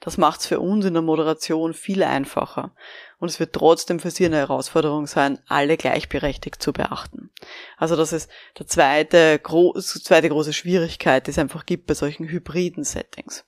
Das 0.00 0.16
macht 0.16 0.40
es 0.40 0.46
für 0.46 0.60
uns 0.60 0.84
in 0.84 0.94
der 0.94 1.02
Moderation 1.02 1.74
viel 1.74 2.02
einfacher. 2.02 2.72
Und 3.20 3.28
es 3.28 3.38
wird 3.38 3.52
trotzdem 3.52 4.00
für 4.00 4.10
Sie 4.10 4.24
eine 4.24 4.38
Herausforderung 4.38 5.06
sein, 5.06 5.38
alle 5.46 5.76
gleichberechtigt 5.76 6.60
zu 6.60 6.72
beachten. 6.72 7.30
Also 7.76 7.94
das 7.94 8.12
ist 8.12 8.30
der 8.58 8.66
zweite, 8.66 9.38
gro 9.38 9.78
zweite 9.78 10.30
große 10.30 10.54
Schwierigkeit, 10.54 11.26
die 11.26 11.30
es 11.30 11.38
einfach 11.38 11.66
gibt 11.66 11.86
bei 11.86 11.94
solchen 11.94 12.26
hybriden 12.26 12.82
Settings. 12.82 13.44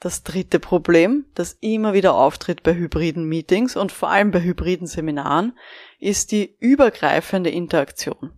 Das 0.00 0.24
dritte 0.24 0.58
Problem, 0.58 1.24
das 1.34 1.56
immer 1.60 1.94
wieder 1.94 2.14
auftritt 2.14 2.64
bei 2.64 2.74
hybriden 2.74 3.24
Meetings 3.24 3.76
und 3.76 3.92
vor 3.92 4.10
allem 4.10 4.32
bei 4.32 4.42
hybriden 4.42 4.88
Seminaren, 4.88 5.56
ist 6.00 6.32
die 6.32 6.56
übergreifende 6.58 7.50
Interaktion. 7.50 8.32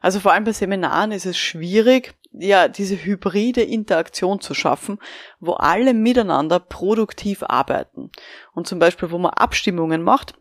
Also 0.00 0.20
vor 0.20 0.32
allem 0.32 0.44
bei 0.44 0.52
Seminaren 0.52 1.10
ist 1.10 1.26
es 1.26 1.36
schwierig, 1.36 2.14
ja, 2.38 2.68
diese 2.68 2.96
hybride 2.96 3.62
Interaktion 3.62 4.40
zu 4.40 4.54
schaffen, 4.54 4.98
wo 5.40 5.52
alle 5.52 5.94
miteinander 5.94 6.58
produktiv 6.58 7.42
arbeiten. 7.42 8.10
Und 8.54 8.66
zum 8.66 8.78
Beispiel, 8.78 9.10
wo 9.10 9.18
man 9.18 9.32
Abstimmungen 9.32 10.02
macht, 10.02 10.34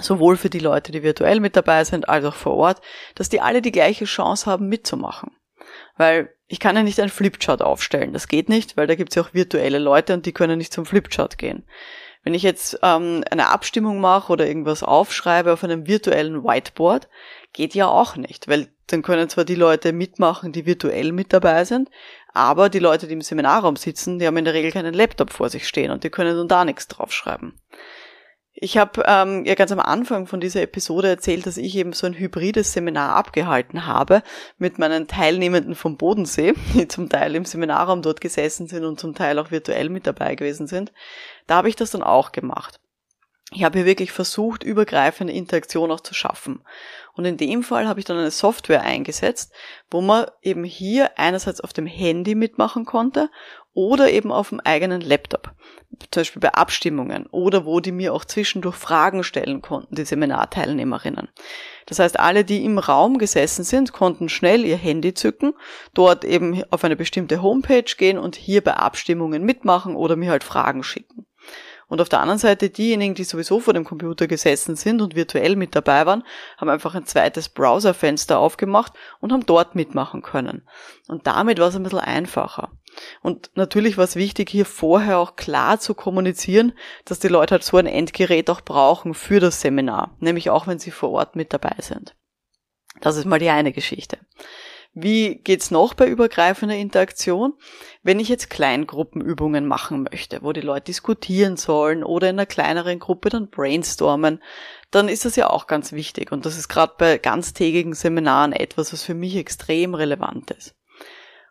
sowohl 0.00 0.36
für 0.36 0.50
die 0.50 0.58
Leute, 0.58 0.92
die 0.92 1.02
virtuell 1.02 1.40
mit 1.40 1.56
dabei 1.56 1.84
sind, 1.84 2.08
als 2.08 2.24
auch 2.24 2.34
vor 2.34 2.54
Ort, 2.54 2.80
dass 3.14 3.28
die 3.28 3.40
alle 3.40 3.62
die 3.62 3.72
gleiche 3.72 4.04
Chance 4.04 4.50
haben 4.50 4.68
mitzumachen. 4.68 5.32
Weil 5.96 6.34
ich 6.46 6.60
kann 6.60 6.76
ja 6.76 6.82
nicht 6.82 7.00
einen 7.00 7.10
Flipchart 7.10 7.60
aufstellen, 7.60 8.12
das 8.12 8.28
geht 8.28 8.48
nicht, 8.48 8.76
weil 8.76 8.86
da 8.86 8.94
gibt 8.94 9.10
es 9.10 9.16
ja 9.16 9.22
auch 9.22 9.34
virtuelle 9.34 9.78
Leute 9.78 10.14
und 10.14 10.24
die 10.24 10.32
können 10.32 10.58
nicht 10.58 10.72
zum 10.72 10.86
Flipchart 10.86 11.36
gehen. 11.36 11.66
Wenn 12.24 12.34
ich 12.34 12.42
jetzt 12.42 12.78
ähm, 12.82 13.24
eine 13.30 13.48
Abstimmung 13.48 14.00
mache 14.00 14.32
oder 14.32 14.46
irgendwas 14.46 14.82
aufschreibe 14.82 15.52
auf 15.52 15.64
einem 15.64 15.86
virtuellen 15.86 16.44
Whiteboard, 16.44 17.08
geht 17.52 17.74
ja 17.74 17.88
auch 17.88 18.16
nicht, 18.16 18.48
weil 18.48 18.68
dann 18.88 19.02
können 19.02 19.28
zwar 19.28 19.44
die 19.44 19.54
Leute 19.54 19.92
mitmachen, 19.92 20.52
die 20.52 20.66
virtuell 20.66 21.12
mit 21.12 21.32
dabei 21.32 21.64
sind, 21.64 21.90
aber 22.32 22.68
die 22.68 22.78
Leute, 22.78 23.06
die 23.06 23.14
im 23.14 23.20
Seminarraum 23.20 23.76
sitzen, 23.76 24.18
die 24.18 24.26
haben 24.26 24.36
in 24.36 24.44
der 24.44 24.54
Regel 24.54 24.72
keinen 24.72 24.94
Laptop 24.94 25.30
vor 25.30 25.48
sich 25.48 25.66
stehen 25.66 25.90
und 25.90 26.04
die 26.04 26.10
können 26.10 26.36
dann 26.36 26.48
da 26.48 26.64
nichts 26.64 26.88
draufschreiben. 26.88 27.58
Ich 28.60 28.76
habe 28.76 29.04
ähm, 29.06 29.44
ja 29.44 29.54
ganz 29.54 29.70
am 29.70 29.78
Anfang 29.78 30.26
von 30.26 30.40
dieser 30.40 30.62
Episode 30.62 31.08
erzählt, 31.08 31.46
dass 31.46 31.58
ich 31.58 31.76
eben 31.76 31.92
so 31.92 32.08
ein 32.08 32.18
hybrides 32.18 32.72
Seminar 32.72 33.14
abgehalten 33.14 33.86
habe 33.86 34.24
mit 34.56 34.80
meinen 34.80 35.06
Teilnehmenden 35.06 35.76
vom 35.76 35.96
Bodensee, 35.96 36.54
die 36.74 36.88
zum 36.88 37.08
Teil 37.08 37.36
im 37.36 37.44
Seminarraum 37.44 38.02
dort 38.02 38.20
gesessen 38.20 38.66
sind 38.66 38.84
und 38.84 38.98
zum 38.98 39.14
Teil 39.14 39.38
auch 39.38 39.52
virtuell 39.52 39.90
mit 39.90 40.08
dabei 40.08 40.34
gewesen 40.34 40.66
sind. 40.66 40.92
Da 41.46 41.54
habe 41.54 41.68
ich 41.68 41.76
das 41.76 41.92
dann 41.92 42.02
auch 42.02 42.32
gemacht. 42.32 42.80
Ich 43.52 43.62
habe 43.62 43.78
hier 43.78 43.86
wirklich 43.86 44.10
versucht, 44.10 44.64
übergreifende 44.64 45.32
Interaktion 45.32 45.92
auch 45.92 46.00
zu 46.00 46.12
schaffen. 46.12 46.62
Und 47.14 47.24
in 47.24 47.36
dem 47.36 47.62
Fall 47.62 47.86
habe 47.86 48.00
ich 48.00 48.06
dann 48.06 48.18
eine 48.18 48.32
Software 48.32 48.82
eingesetzt, 48.82 49.52
wo 49.88 50.00
man 50.00 50.26
eben 50.42 50.64
hier 50.64 51.16
einerseits 51.16 51.60
auf 51.60 51.72
dem 51.72 51.86
Handy 51.86 52.34
mitmachen 52.34 52.84
konnte 52.84 53.30
oder 53.78 54.10
eben 54.10 54.32
auf 54.32 54.48
dem 54.48 54.58
eigenen 54.58 55.00
Laptop. 55.00 55.52
Zum 56.10 56.22
Beispiel 56.22 56.40
bei 56.40 56.52
Abstimmungen 56.52 57.26
oder 57.26 57.64
wo 57.64 57.78
die 57.78 57.92
mir 57.92 58.12
auch 58.12 58.24
zwischendurch 58.24 58.74
Fragen 58.74 59.22
stellen 59.22 59.62
konnten, 59.62 59.94
die 59.94 60.04
Seminarteilnehmerinnen. 60.04 61.28
Das 61.86 62.00
heißt, 62.00 62.18
alle, 62.18 62.44
die 62.44 62.64
im 62.64 62.78
Raum 62.78 63.18
gesessen 63.18 63.62
sind, 63.62 63.92
konnten 63.92 64.28
schnell 64.28 64.64
ihr 64.64 64.76
Handy 64.76 65.14
zücken, 65.14 65.54
dort 65.94 66.24
eben 66.24 66.64
auf 66.70 66.82
eine 66.82 66.96
bestimmte 66.96 67.40
Homepage 67.40 67.84
gehen 67.96 68.18
und 68.18 68.34
hier 68.34 68.64
bei 68.64 68.74
Abstimmungen 68.74 69.44
mitmachen 69.44 69.94
oder 69.94 70.16
mir 70.16 70.32
halt 70.32 70.42
Fragen 70.42 70.82
schicken. 70.82 71.24
Und 71.86 72.02
auf 72.02 72.08
der 72.08 72.20
anderen 72.20 72.38
Seite 72.38 72.68
diejenigen, 72.68 73.14
die 73.14 73.24
sowieso 73.24 73.60
vor 73.60 73.74
dem 73.74 73.84
Computer 73.84 74.26
gesessen 74.26 74.76
sind 74.76 75.00
und 75.00 75.14
virtuell 75.14 75.56
mit 75.56 75.74
dabei 75.74 76.04
waren, 76.04 76.22
haben 76.58 76.68
einfach 76.68 76.94
ein 76.94 77.06
zweites 77.06 77.48
Browserfenster 77.48 78.38
aufgemacht 78.38 78.92
und 79.20 79.32
haben 79.32 79.46
dort 79.46 79.74
mitmachen 79.74 80.20
können. 80.20 80.68
Und 81.06 81.26
damit 81.26 81.58
war 81.58 81.68
es 81.68 81.76
ein 81.76 81.84
bisschen 81.84 82.00
einfacher. 82.00 82.70
Und 83.22 83.50
natürlich 83.54 83.96
war 83.96 84.04
es 84.04 84.16
wichtig, 84.16 84.50
hier 84.50 84.64
vorher 84.64 85.18
auch 85.18 85.36
klar 85.36 85.80
zu 85.80 85.94
kommunizieren, 85.94 86.72
dass 87.04 87.18
die 87.18 87.28
Leute 87.28 87.52
halt 87.52 87.64
so 87.64 87.76
ein 87.76 87.86
Endgerät 87.86 88.50
auch 88.50 88.60
brauchen 88.60 89.14
für 89.14 89.40
das 89.40 89.60
Seminar, 89.60 90.16
nämlich 90.20 90.50
auch 90.50 90.66
wenn 90.66 90.78
sie 90.78 90.90
vor 90.90 91.10
Ort 91.10 91.36
mit 91.36 91.52
dabei 91.52 91.76
sind. 91.80 92.14
Das 93.00 93.16
ist 93.16 93.24
mal 93.24 93.38
die 93.38 93.50
eine 93.50 93.72
Geschichte. 93.72 94.18
Wie 94.94 95.36
geht's 95.36 95.70
noch 95.70 95.94
bei 95.94 96.08
übergreifender 96.08 96.74
Interaktion? 96.74 97.54
Wenn 98.02 98.18
ich 98.18 98.28
jetzt 98.28 98.50
Kleingruppenübungen 98.50 99.66
machen 99.66 100.08
möchte, 100.10 100.42
wo 100.42 100.52
die 100.52 100.62
Leute 100.62 100.86
diskutieren 100.86 101.56
sollen 101.56 102.02
oder 102.02 102.28
in 102.28 102.36
einer 102.36 102.46
kleineren 102.46 102.98
Gruppe 102.98 103.28
dann 103.28 103.50
brainstormen, 103.50 104.42
dann 104.90 105.08
ist 105.08 105.24
das 105.24 105.36
ja 105.36 105.50
auch 105.50 105.66
ganz 105.66 105.92
wichtig. 105.92 106.32
Und 106.32 106.46
das 106.46 106.58
ist 106.58 106.68
gerade 106.68 106.94
bei 106.98 107.18
ganztägigen 107.18 107.94
Seminaren 107.94 108.52
etwas, 108.52 108.92
was 108.92 109.04
für 109.04 109.14
mich 109.14 109.36
extrem 109.36 109.94
relevant 109.94 110.50
ist. 110.50 110.74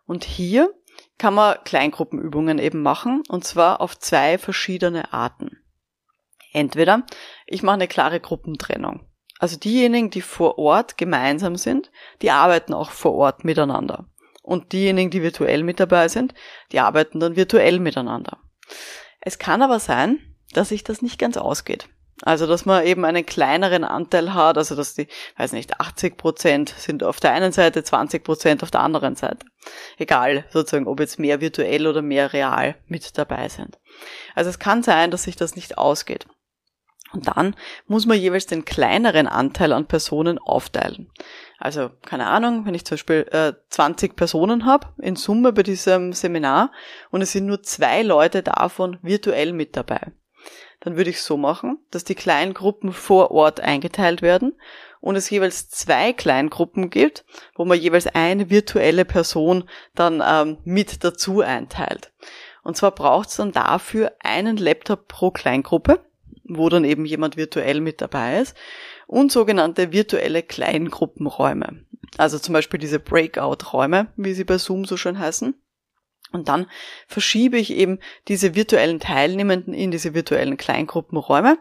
Und 0.06 0.24
hier 0.24 0.74
kann 1.18 1.34
man 1.34 1.58
Kleingruppenübungen 1.64 2.60
eben 2.60 2.82
machen, 2.82 3.24
und 3.28 3.44
zwar 3.44 3.82
auf 3.82 3.98
zwei 3.98 4.38
verschiedene 4.38 5.14
Arten. 5.14 5.58
Entweder 6.54 7.04
ich 7.46 7.64
mache 7.64 7.76
eine 7.76 7.88
klare 7.88 8.20
Gruppentrennung. 8.20 9.06
Also 9.40 9.58
diejenigen, 9.58 10.10
die 10.10 10.22
vor 10.22 10.58
Ort 10.58 10.98
gemeinsam 10.98 11.56
sind, 11.56 11.92
die 12.22 12.32
arbeiten 12.32 12.74
auch 12.74 12.92
vor 12.92 13.14
Ort 13.14 13.44
miteinander. 13.44 14.06
Und 14.42 14.72
diejenigen, 14.72 15.12
die 15.12 15.22
virtuell 15.22 15.64
mit 15.64 15.80
dabei 15.80 16.08
sind, 16.08 16.34
die 16.72 16.80
arbeiten 16.80 17.20
dann 17.20 17.36
virtuell 17.36 17.80
miteinander. 17.80 18.40
Es 19.20 19.40
kann 19.40 19.62
aber 19.62 19.80
sein, 19.80 20.20
dass 20.54 20.70
sich 20.70 20.84
das 20.84 21.02
nicht 21.02 21.20
ganz 21.20 21.38
ausgeht. 21.38 21.90
Also, 22.24 22.48
dass 22.48 22.66
man 22.66 22.86
eben 22.86 23.06
einen 23.06 23.26
kleineren 23.26 23.84
Anteil 23.84 24.34
hat, 24.34 24.58
also 24.58 24.76
dass 24.76 24.96
die, 24.96 25.08
weiß 25.38 25.52
nicht, 25.52 25.80
80 25.80 26.18
Prozent 26.18 26.70
sind 26.70 27.04
auf 27.04 27.20
der 27.20 27.34
einen 27.34 27.52
Seite, 27.52 27.84
20 27.84 28.24
Prozent 28.24 28.64
auf 28.64 28.72
der 28.72 28.82
anderen 28.82 29.16
Seite. 29.16 29.46
Egal, 29.98 30.46
sozusagen, 30.50 30.88
ob 30.88 31.00
jetzt 31.00 31.20
mehr 31.20 31.42
virtuell 31.42 31.86
oder 31.86 32.02
mehr 32.02 32.34
real 32.34 32.76
mit 32.88 33.18
dabei 33.18 33.50
sind. 33.50 33.78
Also 34.34 34.50
es 34.50 34.58
kann 34.58 34.82
sein, 34.82 35.12
dass 35.12 35.24
sich 35.24 35.36
das 35.36 35.56
nicht 35.56 35.78
ausgeht. 35.78 36.26
Und 37.14 37.28
dann 37.28 37.56
muss 37.88 38.06
man 38.06 38.20
jeweils 38.20 38.48
den 38.48 38.66
kleineren 38.66 39.28
Anteil 39.28 39.72
an 39.72 39.88
Personen 39.88 40.40
aufteilen. 40.40 41.10
Also, 41.58 41.90
keine 42.06 42.28
Ahnung, 42.28 42.66
wenn 42.66 42.76
ich 42.76 42.86
zum 42.86 42.96
Beispiel 42.96 43.28
äh, 43.32 43.54
20 43.70 44.16
Personen 44.16 44.66
habe 44.66 44.88
in 45.02 45.16
Summe 45.16 45.54
bei 45.54 45.64
diesem 45.64 46.14
Seminar 46.14 46.72
und 47.10 47.22
es 47.22 47.32
sind 47.32 47.46
nur 47.46 47.64
zwei 47.64 48.02
Leute 48.02 48.44
davon 48.44 49.00
virtuell 49.02 49.54
mit 49.54 49.76
dabei, 49.78 50.12
dann 50.88 50.98
würde 50.98 51.10
ich 51.10 51.22
so 51.22 51.38
machen, 51.38 51.80
dass 51.92 52.04
die 52.04 52.16
kleinen 52.16 52.54
Gruppen 52.54 52.94
vor 52.94 53.32
Ort 53.32 53.60
eingeteilt 53.60 54.22
werden 54.22 54.54
und 55.02 55.16
es 55.16 55.30
jeweils 55.30 55.70
zwei 55.70 56.14
Kleingruppen 56.14 56.90
gibt, 56.90 57.26
wo 57.56 57.66
man 57.66 57.80
jeweils 57.80 58.08
eine 58.08 58.50
virtuelle 58.50 59.06
Person 59.06 59.66
dann 59.96 60.24
ähm, 60.26 60.58
mit 60.64 61.04
dazu 61.04 61.42
einteilt. 61.42 62.12
Und 62.64 62.78
zwar 62.78 62.92
braucht 62.92 63.30
es 63.30 63.36
dann 63.36 63.52
dafür 63.52 64.14
einen 64.20 64.58
Laptop 64.58 65.08
pro 65.08 65.32
Kleingruppe 65.32 66.02
wo 66.50 66.70
dann 66.70 66.86
eben 66.86 67.06
jemand 67.06 67.38
virtuell 67.38 67.82
mit 67.82 68.02
dabei 68.02 68.40
ist, 68.40 68.56
und 69.06 69.32
sogenannte 69.32 69.92
virtuelle 69.92 70.44
Kleingruppenräume. 70.44 71.86
Also 72.18 72.40
zum 72.40 72.54
Beispiel 72.54 72.80
diese 72.80 73.00
Breakout-Räume, 73.00 74.08
wie 74.16 74.34
sie 74.34 74.44
bei 74.44 74.58
Zoom 74.58 74.86
so 74.86 74.98
schön 74.98 75.20
heißen. 75.20 75.56
Und 76.32 76.50
dann 76.50 76.68
verschiebe 77.08 77.58
ich 77.58 77.72
eben 77.72 78.00
diese 78.28 78.56
virtuellen 78.56 79.00
Teilnehmenden 79.00 79.74
in 79.74 79.92
diese 79.92 80.14
virtuellen 80.14 80.58
Kleingruppenräume 80.58 81.58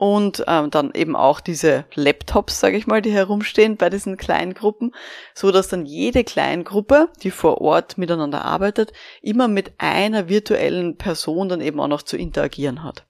und 0.00 0.44
ähm, 0.48 0.70
dann 0.70 0.92
eben 0.94 1.14
auch 1.14 1.40
diese 1.40 1.84
Laptops, 1.94 2.58
sage 2.58 2.78
ich 2.78 2.86
mal, 2.86 3.02
die 3.02 3.12
herumstehen 3.12 3.76
bei 3.76 3.90
diesen 3.90 4.16
kleinen 4.16 4.54
Gruppen, 4.54 4.94
so 5.34 5.52
dass 5.52 5.68
dann 5.68 5.84
jede 5.84 6.24
Kleingruppe, 6.24 7.10
die 7.22 7.30
vor 7.30 7.60
Ort 7.60 7.98
miteinander 7.98 8.42
arbeitet, 8.42 8.94
immer 9.20 9.46
mit 9.46 9.74
einer 9.76 10.30
virtuellen 10.30 10.96
Person 10.96 11.50
dann 11.50 11.60
eben 11.60 11.78
auch 11.80 11.88
noch 11.88 12.00
zu 12.00 12.16
interagieren 12.16 12.82
hat. 12.82 13.04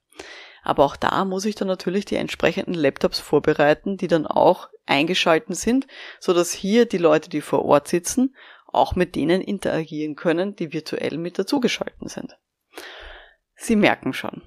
Aber 0.63 0.83
auch 0.83 0.97
da 0.97 1.23
muss 1.23 1.45
ich 1.45 1.55
dann 1.55 1.69
natürlich 1.69 2.03
die 2.03 2.17
entsprechenden 2.17 2.73
Laptops 2.73 3.19
vorbereiten, 3.19 3.95
die 3.95 4.07
dann 4.07 4.27
auch 4.27 4.67
eingeschalten 4.85 5.55
sind, 5.55 5.87
so 6.19 6.33
dass 6.33 6.51
hier 6.51 6.85
die 6.85 6.97
Leute, 6.97 7.29
die 7.29 7.41
vor 7.41 7.63
Ort 7.63 7.87
sitzen, 7.87 8.35
auch 8.71 8.95
mit 8.95 9.15
denen 9.15 9.41
interagieren 9.41 10.15
können, 10.15 10.55
die 10.55 10.73
virtuell 10.73 11.17
mit 11.17 11.39
dazugeschalten 11.39 12.07
sind. 12.07 12.37
Sie 13.55 13.75
merken 13.75 14.13
schon, 14.13 14.41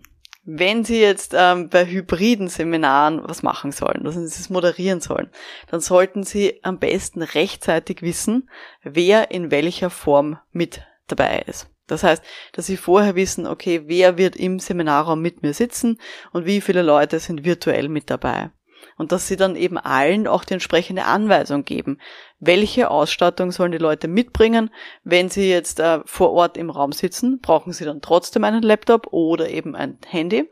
wenn 0.44 0.84
Sie 0.84 1.00
jetzt 1.00 1.32
ähm, 1.34 1.70
bei 1.70 1.86
hybriden 1.86 2.48
Seminaren 2.48 3.22
was 3.24 3.42
machen 3.42 3.72
sollen, 3.72 4.06
also 4.06 4.20
Sie 4.20 4.26
es 4.26 4.50
moderieren 4.50 5.00
sollen, 5.00 5.30
dann 5.70 5.80
sollten 5.80 6.22
Sie 6.22 6.62
am 6.62 6.78
besten 6.78 7.22
rechtzeitig 7.22 8.02
wissen, 8.02 8.50
wer 8.82 9.30
in 9.30 9.50
welcher 9.50 9.88
Form 9.88 10.38
mit 10.52 10.82
dabei 11.06 11.44
ist. 11.46 11.68
Das 11.86 12.02
heißt, 12.02 12.22
dass 12.52 12.66
sie 12.66 12.76
vorher 12.78 13.14
wissen, 13.14 13.46
okay, 13.46 13.82
wer 13.86 14.16
wird 14.16 14.36
im 14.36 14.58
Seminarraum 14.58 15.20
mit 15.20 15.42
mir 15.42 15.52
sitzen 15.52 16.00
und 16.32 16.46
wie 16.46 16.60
viele 16.60 16.82
Leute 16.82 17.18
sind 17.20 17.44
virtuell 17.44 17.88
mit 17.88 18.08
dabei. 18.08 18.50
Und 18.96 19.12
dass 19.12 19.28
sie 19.28 19.36
dann 19.36 19.56
eben 19.56 19.78
allen 19.78 20.26
auch 20.26 20.44
die 20.44 20.54
entsprechende 20.54 21.04
Anweisung 21.04 21.64
geben. 21.64 22.00
Welche 22.38 22.90
Ausstattung 22.90 23.50
sollen 23.50 23.72
die 23.72 23.78
Leute 23.78 24.08
mitbringen? 24.08 24.70
Wenn 25.02 25.28
sie 25.28 25.48
jetzt 25.48 25.80
äh, 25.80 26.00
vor 26.04 26.32
Ort 26.32 26.56
im 26.56 26.70
Raum 26.70 26.92
sitzen, 26.92 27.40
brauchen 27.40 27.72
sie 27.72 27.84
dann 27.84 28.00
trotzdem 28.00 28.44
einen 28.44 28.62
Laptop 28.62 29.08
oder 29.12 29.48
eben 29.48 29.74
ein 29.74 29.98
Handy. 30.06 30.50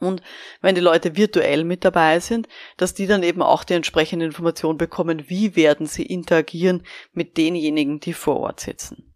Und 0.00 0.22
wenn 0.60 0.74
die 0.74 0.80
Leute 0.80 1.16
virtuell 1.16 1.64
mit 1.64 1.84
dabei 1.84 2.20
sind, 2.20 2.48
dass 2.76 2.94
die 2.94 3.06
dann 3.06 3.22
eben 3.22 3.42
auch 3.42 3.64
die 3.64 3.74
entsprechende 3.74 4.26
Information 4.26 4.76
bekommen, 4.76 5.24
wie 5.28 5.56
werden 5.56 5.86
sie 5.86 6.04
interagieren 6.04 6.84
mit 7.12 7.36
denjenigen, 7.36 8.00
die 8.00 8.12
vor 8.12 8.40
Ort 8.40 8.60
sitzen 8.60 9.14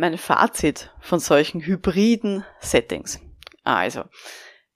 mein 0.00 0.18
Fazit 0.18 0.90
von 1.00 1.20
solchen 1.20 1.60
hybriden 1.60 2.44
Settings. 2.58 3.20
Also, 3.62 4.04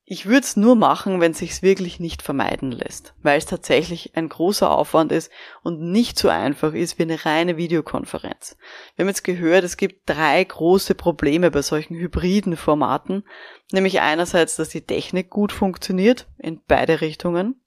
ich 0.06 0.26
würde 0.26 0.40
es 0.40 0.56
nur 0.56 0.76
machen, 0.76 1.20
wenn 1.20 1.32
es 1.32 1.38
sich 1.38 1.62
wirklich 1.62 1.98
nicht 1.98 2.20
vermeiden 2.20 2.70
lässt, 2.70 3.14
weil 3.22 3.38
es 3.38 3.46
tatsächlich 3.46 4.14
ein 4.16 4.28
großer 4.28 4.70
Aufwand 4.70 5.12
ist 5.12 5.30
und 5.62 5.80
nicht 5.80 6.18
so 6.18 6.28
einfach 6.28 6.74
ist 6.74 6.98
wie 6.98 7.04
eine 7.04 7.24
reine 7.24 7.56
Videokonferenz. 7.56 8.58
Wir 8.94 9.04
haben 9.04 9.08
jetzt 9.08 9.24
gehört, 9.24 9.64
es 9.64 9.78
gibt 9.78 10.08
drei 10.08 10.44
große 10.44 10.94
Probleme 10.94 11.50
bei 11.50 11.62
solchen 11.62 11.94
hybriden 11.94 12.58
Formaten, 12.58 13.24
nämlich 13.72 14.02
einerseits, 14.02 14.56
dass 14.56 14.68
die 14.68 14.82
Technik 14.82 15.30
gut 15.30 15.52
funktioniert 15.52 16.26
in 16.36 16.60
beide 16.68 17.00
Richtungen, 17.00 17.62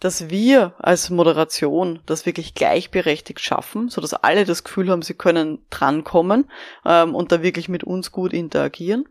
dass 0.00 0.28
wir 0.28 0.74
als 0.78 1.08
Moderation 1.08 2.00
das 2.06 2.26
wirklich 2.26 2.54
gleichberechtigt 2.54 3.38
schaffen, 3.38 3.90
so 3.90 4.00
dass 4.00 4.14
alle 4.14 4.44
das 4.44 4.64
Gefühl 4.64 4.90
haben, 4.90 5.02
sie 5.02 5.14
können 5.14 5.64
drankommen 5.70 6.50
ähm, 6.84 7.14
und 7.14 7.30
da 7.30 7.42
wirklich 7.42 7.68
mit 7.68 7.84
uns 7.84 8.10
gut 8.10 8.32
interagieren. 8.32 9.04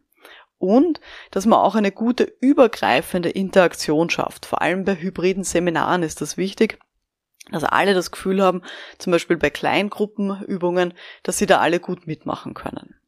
Und 0.59 0.99
dass 1.31 1.45
man 1.45 1.59
auch 1.59 1.75
eine 1.75 1.91
gute 1.91 2.25
übergreifende 2.41 3.29
Interaktion 3.29 4.09
schafft. 4.09 4.45
Vor 4.45 4.61
allem 4.61 4.83
bei 4.83 4.95
hybriden 4.95 5.43
Seminaren 5.43 6.03
ist 6.03 6.21
das 6.21 6.37
wichtig, 6.37 6.79
dass 7.49 7.63
alle 7.63 7.93
das 7.93 8.11
Gefühl 8.11 8.43
haben, 8.43 8.61
zum 8.97 9.11
Beispiel 9.11 9.37
bei 9.37 9.49
Kleingruppenübungen, 9.49 10.93
dass 11.23 11.37
sie 11.37 11.45
da 11.45 11.59
alle 11.59 11.79
gut 11.79 12.05
mitmachen 12.05 12.53
können. 12.53 12.99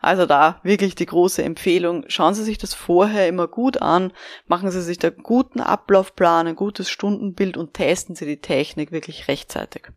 Also 0.00 0.26
da 0.26 0.60
wirklich 0.64 0.96
die 0.96 1.06
große 1.06 1.42
Empfehlung. 1.42 2.04
Schauen 2.08 2.34
Sie 2.34 2.42
sich 2.42 2.58
das 2.58 2.74
vorher 2.74 3.28
immer 3.28 3.46
gut 3.46 3.80
an, 3.80 4.12
machen 4.46 4.70
Sie 4.70 4.82
sich 4.82 4.98
da 4.98 5.08
einen 5.08 5.22
guten 5.22 5.60
Ablaufplan, 5.60 6.48
ein 6.48 6.56
gutes 6.56 6.90
Stundenbild 6.90 7.56
und 7.56 7.74
testen 7.74 8.16
Sie 8.16 8.26
die 8.26 8.40
Technik 8.40 8.90
wirklich 8.90 9.28
rechtzeitig. 9.28 9.92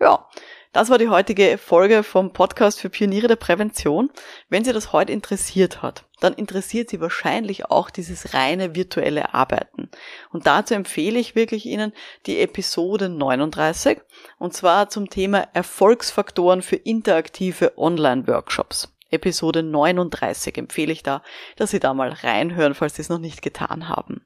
Ja, 0.00 0.26
das 0.72 0.88
war 0.88 0.96
die 0.96 1.08
heutige 1.08 1.58
Folge 1.58 2.02
vom 2.02 2.32
Podcast 2.32 2.80
für 2.80 2.88
Pioniere 2.88 3.28
der 3.28 3.36
Prävention. 3.36 4.10
Wenn 4.48 4.64
Sie 4.64 4.72
das 4.72 4.92
heute 4.92 5.12
interessiert 5.12 5.82
hat, 5.82 6.04
dann 6.20 6.32
interessiert 6.32 6.88
Sie 6.88 7.00
wahrscheinlich 7.00 7.66
auch 7.66 7.90
dieses 7.90 8.32
reine 8.32 8.74
virtuelle 8.74 9.34
Arbeiten. 9.34 9.90
Und 10.30 10.46
dazu 10.46 10.74
empfehle 10.74 11.18
ich 11.18 11.34
wirklich 11.34 11.66
Ihnen 11.66 11.92
die 12.26 12.40
Episode 12.40 13.10
39 13.10 14.00
und 14.38 14.54
zwar 14.54 14.88
zum 14.88 15.10
Thema 15.10 15.46
Erfolgsfaktoren 15.52 16.62
für 16.62 16.76
interaktive 16.76 17.76
Online-Workshops. 17.76 18.92
Episode 19.10 19.62
39 19.62 20.56
empfehle 20.56 20.92
ich 20.92 21.02
da, 21.02 21.22
dass 21.56 21.70
Sie 21.70 21.80
da 21.80 21.92
mal 21.92 22.08
reinhören, 22.10 22.74
falls 22.74 22.96
Sie 22.96 23.02
es 23.02 23.10
noch 23.10 23.18
nicht 23.18 23.42
getan 23.42 23.90
haben. 23.90 24.24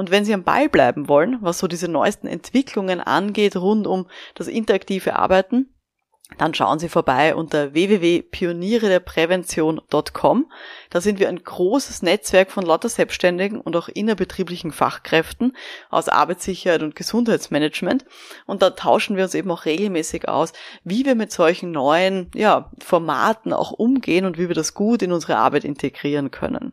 Und 0.00 0.10
wenn 0.10 0.24
Sie 0.24 0.32
am 0.32 0.44
Ball 0.44 0.70
bleiben 0.70 1.10
wollen, 1.10 1.36
was 1.42 1.58
so 1.58 1.66
diese 1.66 1.86
neuesten 1.86 2.26
Entwicklungen 2.26 3.02
angeht 3.02 3.54
rund 3.54 3.86
um 3.86 4.06
das 4.34 4.48
interaktive 4.48 5.16
Arbeiten, 5.16 5.74
dann 6.38 6.54
schauen 6.54 6.78
Sie 6.78 6.88
vorbei 6.88 7.34
unter 7.34 7.74
www.pionierederprävention.com. 7.74 10.50
Da 10.88 11.02
sind 11.02 11.18
wir 11.18 11.28
ein 11.28 11.44
großes 11.44 12.00
Netzwerk 12.00 12.50
von 12.50 12.64
lauter 12.64 12.88
Selbstständigen 12.88 13.60
und 13.60 13.76
auch 13.76 13.90
innerbetrieblichen 13.90 14.72
Fachkräften 14.72 15.54
aus 15.90 16.08
Arbeitssicherheit 16.08 16.82
und 16.82 16.96
Gesundheitsmanagement. 16.96 18.06
Und 18.46 18.62
da 18.62 18.70
tauschen 18.70 19.18
wir 19.18 19.24
uns 19.24 19.34
eben 19.34 19.50
auch 19.50 19.66
regelmäßig 19.66 20.30
aus, 20.30 20.54
wie 20.82 21.04
wir 21.04 21.14
mit 21.14 21.30
solchen 21.30 21.72
neuen 21.72 22.30
ja, 22.34 22.72
Formaten 22.78 23.52
auch 23.52 23.72
umgehen 23.72 24.24
und 24.24 24.38
wie 24.38 24.48
wir 24.48 24.54
das 24.54 24.72
gut 24.72 25.02
in 25.02 25.12
unsere 25.12 25.36
Arbeit 25.36 25.66
integrieren 25.66 26.30
können. 26.30 26.72